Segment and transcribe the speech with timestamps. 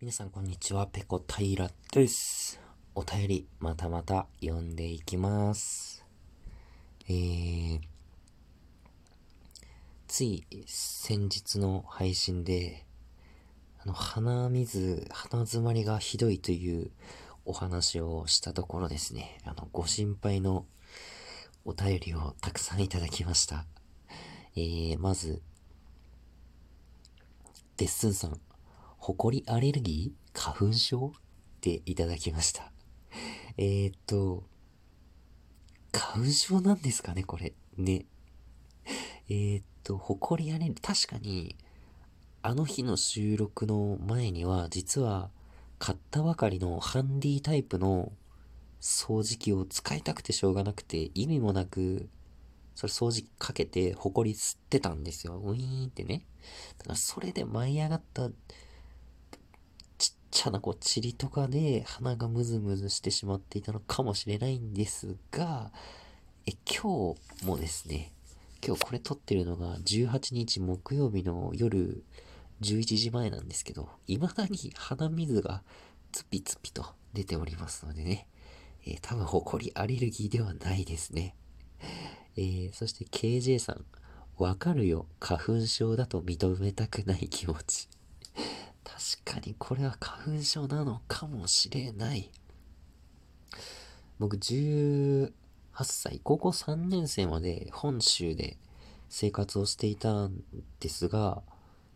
[0.00, 2.60] 皆さんこんにちは、ペコ平です。
[2.94, 6.06] お便り、またまた読んでいきます。
[7.08, 7.80] えー、
[10.06, 12.86] つい先日の配信で、
[13.82, 16.92] あの、鼻水、鼻詰まりがひどいという
[17.44, 20.64] お話をしたところですね、あの、ご心配の
[21.64, 23.64] お便りをたくさんいただきました。
[24.54, 25.42] えー、まず、
[27.78, 28.40] デッスンさん、
[28.98, 31.20] ホコリアレルギー花粉症っ
[31.60, 32.70] ていただきました。
[33.56, 34.44] えー、っと、
[35.92, 37.54] 花粉症なんですかね、これ。
[37.76, 38.04] ね。
[39.28, 41.56] えー、っと、ホコリアレルギー、確かに、
[42.42, 45.30] あの日の収録の前には、実は、
[45.78, 48.12] 買ったばかりのハンディタイプの
[48.80, 52.08] 掃除機を使いたくてしょうがなくて、意味もなく、
[52.74, 55.36] それ掃除機かけて、ホコリ吸ってたんですよ。
[55.38, 56.24] ウィーンってね。
[56.78, 58.30] だからそれで舞い上がった
[60.38, 65.72] ちゃなこう塵とかで鼻がムズムズしてしまっていたのかもしれないんですが、
[66.46, 68.12] え、今日もですね、
[68.64, 72.04] 今日これ撮ってるのが18日木曜日の夜
[72.60, 75.64] 11時前なんですけど、未だに鼻水が
[76.12, 78.28] ツピツピと出ておりますのでね、
[78.86, 81.34] えー、多分リアレルギーではないですね。
[82.36, 83.84] えー、そして KJ さん、
[84.36, 87.88] わかるよ、花粉症だと認めたくない気持ち。
[89.08, 92.30] 確かにこれは花粉症なのかもしれない。
[94.18, 95.30] 僕18
[95.82, 98.58] 歳、高校3年生まで本州で
[99.08, 100.42] 生活をしていたん
[100.80, 101.42] ですが、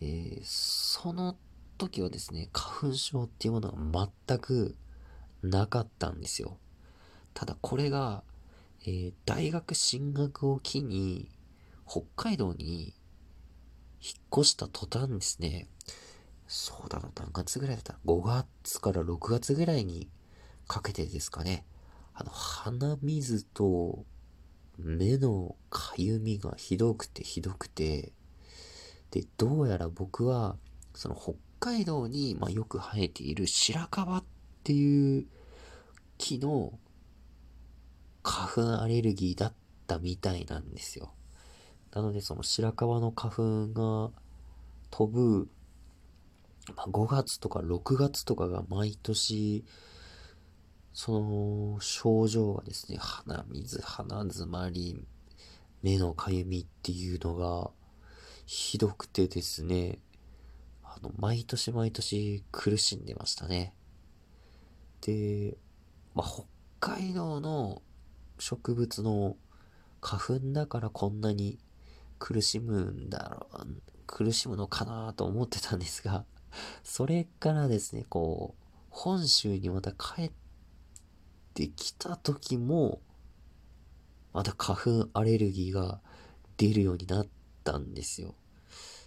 [0.00, 1.36] えー、その
[1.76, 4.74] 時はですね、花粉症っていうものが全く
[5.42, 6.56] なかったんですよ。
[7.34, 8.22] ただこれが、
[8.86, 11.28] えー、大学進学を機に
[11.86, 12.94] 北海道に
[14.00, 15.68] 引っ越した途端ですね、
[16.46, 18.22] そうだな、何月ぐらいだった ?5
[18.62, 20.08] 月から6月ぐらいに
[20.66, 21.64] かけてですかね。
[22.12, 24.04] あの、鼻水と
[24.78, 28.12] 目のかゆみがひどくてひどくて、
[29.10, 30.56] で、どうやら僕は、
[30.94, 34.24] その北海道に、まあ、よく生えている白樺っ
[34.62, 35.26] ていう
[36.18, 36.78] 木の
[38.22, 39.52] 花粉アレルギーだっ
[39.86, 41.12] たみたいなんですよ。
[41.92, 44.10] なのでその白樺の花粉が
[44.90, 45.48] 飛ぶ
[46.76, 49.64] まあ、5月とか6月とかが毎年、
[50.92, 55.04] その症状がですね、鼻水、鼻詰まり、
[55.82, 57.70] 目のかゆみっていうのが
[58.46, 59.98] ひどくてですね、
[60.82, 63.74] あの、毎年毎年苦しんでましたね。
[65.02, 65.58] で、
[66.14, 66.46] まあ、北
[66.80, 67.82] 海道の
[68.38, 69.36] 植物の
[70.00, 71.58] 花粉だからこんなに
[72.18, 73.66] 苦しむんだろう、
[74.06, 76.24] 苦しむのかなと思ってたんですが、
[76.82, 80.32] それからですね、こう、本州にまた帰っ
[81.54, 83.00] てきた時も、
[84.32, 86.00] また花粉アレルギーが
[86.56, 87.26] 出るようになっ
[87.62, 88.34] たんですよ。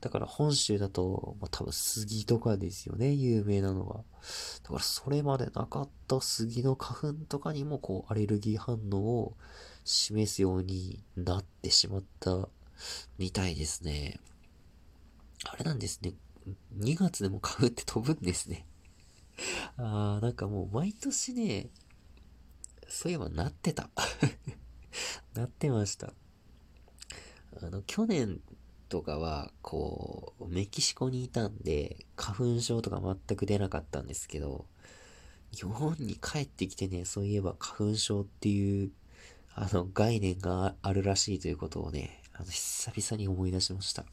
[0.00, 4.02] だから本州だと、まあ、多分杉とかですよね、有名なのは。
[4.64, 9.36] だからそれまでなかった杉の花粉とかにもこうアレルギー反応を
[9.84, 12.48] 示すようになってしまった
[13.16, 14.18] みたいですね。
[15.44, 16.14] あれなんですね。
[16.78, 18.66] 2月でも買うって飛ぶんですね。
[19.76, 21.70] あー、なんかもう毎年ね、
[22.88, 23.90] そういえばなってた。
[25.34, 26.12] なってました。
[27.62, 28.40] あの、去年
[28.88, 34.66] とかは、こう、メキシコにいたんで、花粉症とか全く出なかったんですけど、
[35.52, 38.92] 日本に帰ってきてね、そういえば花粉症っていう、
[39.54, 44.04] あの、概念があるらしいということをね、あの、久々に思い出しました。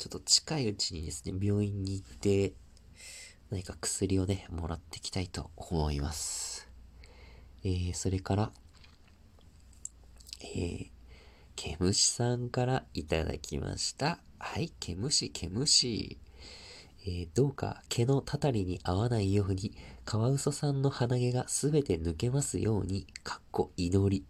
[0.00, 2.54] ちょっと近いうちにですね、病院に行って、
[3.50, 6.70] 何か薬をね、もらっていきたいと思います。
[7.62, 8.50] えー、それから、
[10.40, 10.88] えー、
[11.54, 14.20] ケムシさんからいただきました。
[14.38, 16.16] はい、ケムシ、ケムシ。
[17.04, 19.76] えー、どうか毛のたたりに合わないように、
[20.06, 24.24] カワウソさんの鼻毛がすべて抜けますように、かっこ祈り。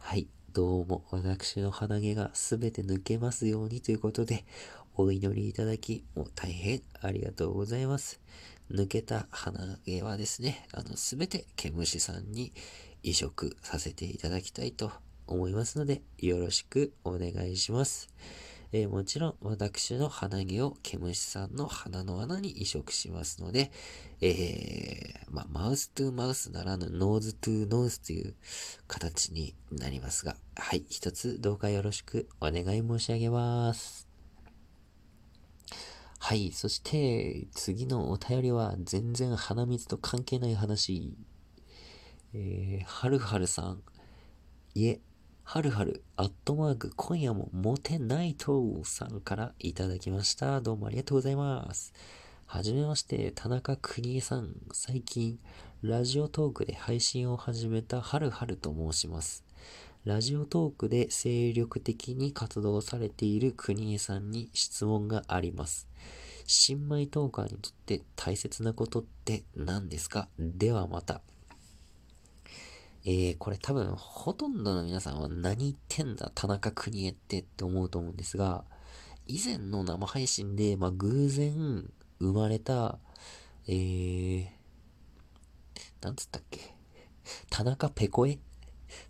[0.00, 4.44] はい、どうも私の鼻毛がすべて抜けますようにということで、
[4.98, 8.18] お祈りいただき、もう大変ありがとうございます。
[8.70, 12.52] 抜けた鼻毛はですね、あの、すべて毛虫さんに
[13.02, 14.90] 移植させていただきたいと
[15.26, 18.08] 思いますので、よろしくお願いします。
[18.72, 23.70] えー、もちろん、私の鼻毛を毛虫さんの鼻の穴に移植しますので、
[24.22, 28.34] えー、まあ、 mouth to mouth ならぬ nose to nose という
[28.88, 34.05] 形になりますが、はい、一つどうかよろしくお願い申し上げます。
[36.28, 36.50] はい。
[36.50, 41.14] そして、次のお便りは全然鼻水と関係ない話。
[42.34, 43.82] えー、はるはるさん。
[44.74, 45.00] いえ、
[45.44, 50.60] はるはる、アットマーク、今夜もモテないとさんからいただきました。
[50.60, 51.92] どうもありがとうございます。
[52.46, 54.52] はじめまして、田中邦衛さん。
[54.72, 55.38] 最近、
[55.80, 59.44] ラジオトークで配信を始めたはるはると申します。
[60.04, 65.88] ラジオトークで精力的に活動されている国枝さんに質問があります。
[66.46, 70.28] 新米トーカーにとって大切なことって何ですか？
[70.38, 71.20] ではまた。
[73.04, 76.30] えー、これ多分ほとんどの皆さんは何言ってんだ？
[76.34, 78.64] 田中邦衛ってって思うと思うんですが、
[79.26, 81.88] 以前の生配信で、まあ、偶然
[82.20, 82.98] 生まれた、
[83.68, 84.46] えー、
[86.00, 86.74] なんつったっけ？
[87.50, 88.38] 田中ペコエ？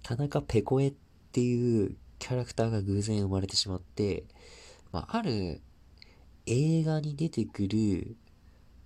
[0.03, 0.95] 田中ペコエっ
[1.33, 4.25] ていうキャラクターが偶然生まれてしまって、
[4.91, 5.61] まあ、ある
[6.47, 8.17] 映画に出てくる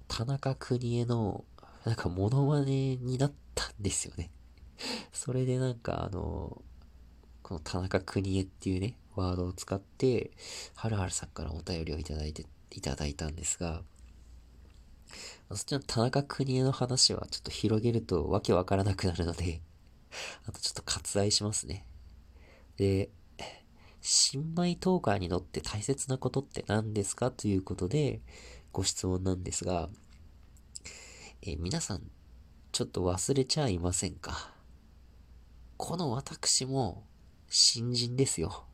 [0.09, 1.45] 田中邦衛の
[1.85, 4.31] なんかモノマネになったんですよね。
[5.13, 6.63] それでなんかあの、
[7.43, 10.31] この田中邦衛っていうね、ワードを使って、
[10.75, 13.83] はるはるさんからお便りをいただいて、いただいたんですが、
[15.51, 19.61] そっちの田中邦衛の話はちょっと広げるとわけわからなくなるので
[20.47, 21.85] あとちょっと割愛しますね。
[22.77, 23.11] で、
[24.03, 27.31] 新米トーカーにとって大切なことって何ですか？
[27.31, 28.21] ということで
[28.73, 29.89] ご質問なんですが、
[31.43, 32.03] え皆さん、
[32.73, 34.53] ちょっと忘れちゃいませんか？
[35.77, 37.05] この私も
[37.49, 38.65] 新人ですよ。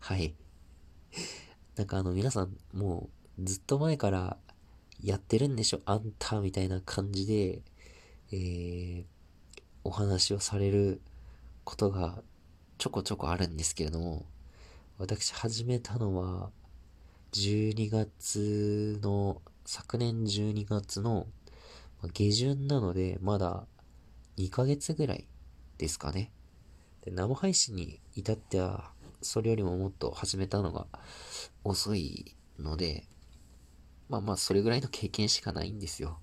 [0.00, 0.34] はい。
[1.76, 4.36] なんかあの皆さんもうずっと前から
[5.02, 5.80] やってるんでしょ？
[5.84, 7.62] あんたみたいな感じで、
[8.32, 9.04] えー、
[9.82, 11.02] お話をされる
[11.64, 12.22] ことが
[12.78, 14.24] ちょこちょこあるんですけれども、
[14.96, 16.50] 私始めたのは、
[17.32, 21.26] 12月の、昨年12月の
[22.12, 23.66] 下旬なので、まだ
[24.36, 25.26] 2ヶ月ぐらい
[25.78, 26.30] ですかね。
[27.02, 30.86] で生配信に至っては、それよりももっと始めたのが
[31.64, 33.08] 遅いので、
[34.08, 36.20] まあまあ、それぐらいの経験しかないんですよ。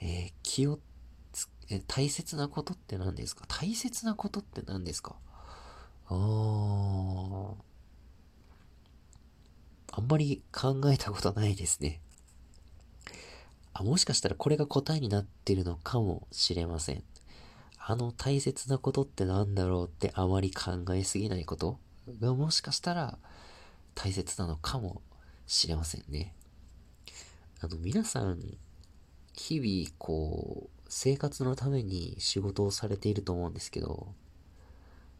[0.00, 0.78] えー、気を
[1.32, 3.46] つえ、大切なことって何ですか？
[3.48, 5.16] 大切なことって何ですか？
[6.08, 7.54] あー。
[9.92, 12.00] あんまり考えたことないですね。
[13.72, 17.02] あ、もしかしたらこれが答えになってるのかもしれません。
[17.78, 21.78] あの大切なことって何だろうってあまり考えすぎないこと？
[22.20, 23.18] がもしかしたら
[23.94, 25.02] 大切なのかも
[25.46, 26.34] しれませんね。
[27.60, 28.42] あの、皆さん、
[29.32, 34.08] 日々、こう、生活のために仕事をされていると思うんですけど、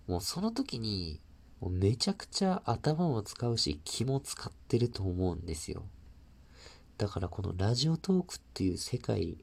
[0.06, 1.20] もうその時に、
[1.60, 5.84] もうめちゃくちゃ頭も使うし気も使ってると思うんですよ。
[6.98, 9.38] だからこのラジオトークっていう世界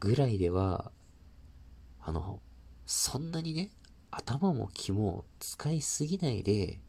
[0.00, 0.90] ぐらいでは、
[2.00, 2.40] あの、
[2.86, 3.70] そんなにね、
[4.10, 6.80] 頭も気も使いすぎないで、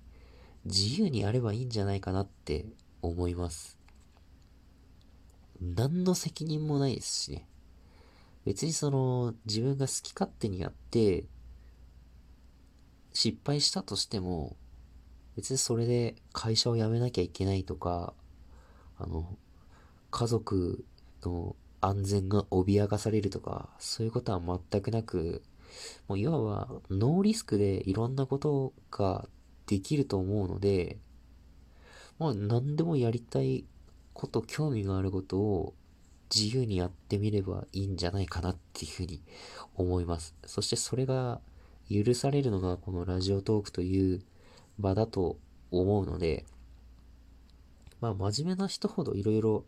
[0.66, 2.66] 自由にやればいいんじゃないかなって
[3.02, 3.78] 思います。
[5.60, 7.48] 何の責任もないですしね。
[8.46, 11.26] 別にその自分が好き勝手にやって
[13.14, 14.56] 失敗したとしても
[15.36, 18.14] 別にそれで会社を辞めなきゃいけないとか
[18.98, 19.38] あの
[20.10, 20.84] 家族
[21.24, 25.44] の安全が脅かされるとかそういうことは全くなく
[26.08, 29.28] もういわばノーリスクでいろんなことが
[29.68, 30.98] できると思うので
[32.20, 33.66] まあ何でもやりたい
[34.14, 35.74] こと興味があることを
[36.34, 39.22] 自由にやってみればいいんじゃないかなっていうふうに
[39.76, 40.36] 思います。
[40.46, 41.40] そしてそれが
[41.90, 44.22] 許されるのがこのラジオトークという
[44.80, 45.38] 場だと
[45.72, 46.46] 思うので、
[48.02, 49.66] まあ真面目な人ほどいろいろ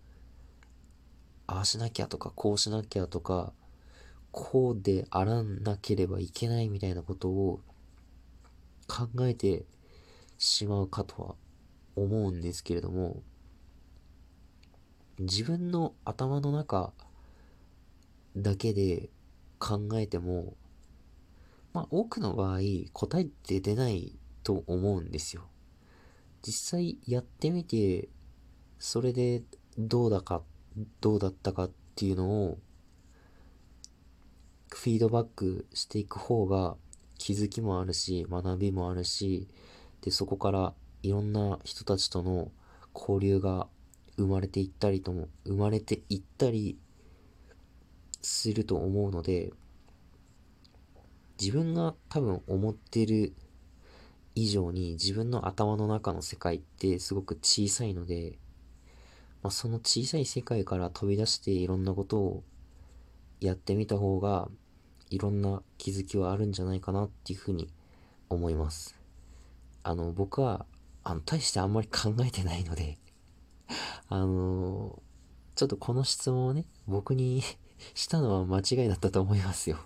[1.47, 3.53] ああしなきゃとかこうしなきゃとか
[4.31, 7.59] こうであらなければいけないみたいなことを
[8.87, 9.63] 考えて
[10.37, 11.35] しまうかとは
[11.95, 13.21] 思うんですけれども、
[15.19, 16.91] 自分の頭の中
[18.37, 19.09] だけで
[19.57, 20.53] 考えても、
[21.79, 22.59] まあ多くの場合
[22.91, 25.43] 答えって出ないと思うんですよ。
[26.41, 28.09] 実際やってみて、
[28.79, 29.43] それで
[29.77, 30.41] どうだか、
[30.99, 32.57] どうだったかっていうのを
[34.67, 36.75] フィードバックしていく方が
[37.17, 39.47] 気づきもあるし、学びもあるし、
[40.01, 42.51] で、そこからいろんな人たちとの
[42.93, 43.67] 交流が
[44.17, 46.77] 生まれていったりとも、生まれていったり
[48.21, 49.53] すると思うので、
[51.39, 53.33] 自分が多分思ってる
[54.35, 58.37] 以上に自分の頭の中の世界ってすごく小さいので、
[59.41, 62.43] まあ、その小さい世界から飛び出していろんなことを
[63.39, 64.49] やってみた方が
[65.09, 67.69] いろんな気づきはあるんじゃないかなっていうふうに
[68.29, 68.95] 思います。
[69.83, 70.65] あの、僕は、
[71.03, 72.99] あの、大してあんまり考えてないので
[74.09, 75.01] あの
[75.55, 77.41] ちょっとこの質問をね、僕に
[77.93, 79.79] したのは間違いだったと思いますよ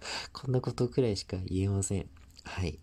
[0.32, 2.08] こんなことくらいしか言えません。
[2.44, 2.78] はい。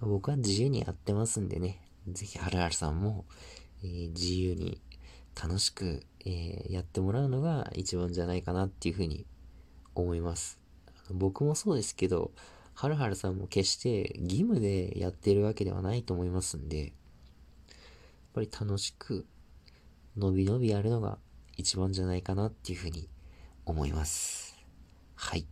[0.00, 3.24] 僕は自由にやってますんでね、ぜひ、はるはるさんも、
[3.82, 4.80] えー、自由に
[5.40, 9.26] 楽しく、えー、やってもらうのが一番じゃないかなっていうふうに
[9.94, 10.58] 思います。
[11.10, 12.32] 僕もそうですけど、
[12.74, 16.90] はるはるさんも決して義務でやってるわけではないと思いますんで、やっ
[18.34, 19.26] ぱり楽しく、
[20.16, 21.18] のびのびやるのが
[21.56, 23.08] 一番じゃないかなっていうふうに
[23.64, 24.56] 思います。
[25.14, 25.46] はい。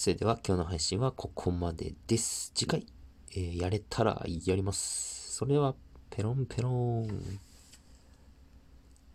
[0.00, 2.52] それでは今日の配信はここまでです。
[2.54, 2.86] 次回、
[3.32, 5.36] えー、やれたらやります。
[5.36, 5.74] それでは、
[6.08, 7.06] ペロンペロン。